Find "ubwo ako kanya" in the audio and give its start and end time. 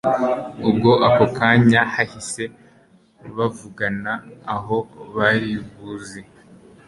0.69-1.81